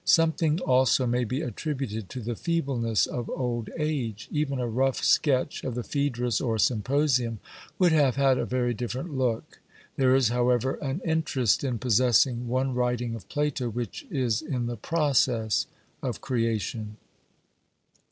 Something 0.03 0.59
also 0.61 1.05
may 1.05 1.25
be 1.25 1.41
attributed 1.43 2.09
to 2.09 2.21
the 2.21 2.35
feebleness 2.35 3.05
of 3.05 3.29
old 3.29 3.69
age. 3.77 4.27
Even 4.31 4.57
a 4.57 4.67
rough 4.67 5.03
sketch 5.03 5.63
of 5.63 5.75
the 5.75 5.83
Phaedrus 5.83 6.41
or 6.41 6.57
Symposium 6.57 7.37
would 7.77 7.91
have 7.91 8.15
had 8.15 8.39
a 8.39 8.45
very 8.47 8.73
different 8.73 9.15
look. 9.15 9.59
There 9.97 10.15
is, 10.15 10.29
however, 10.29 10.73
an 10.77 11.01
interest 11.05 11.63
in 11.63 11.77
possessing 11.77 12.47
one 12.47 12.73
writing 12.73 13.13
of 13.13 13.29
Plato 13.29 13.69
which 13.69 14.07
is 14.09 14.41
in 14.41 14.65
the 14.65 14.75
process 14.75 15.67
of 16.01 16.19
creation. 16.19 16.97